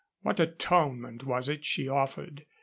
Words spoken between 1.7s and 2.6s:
offered?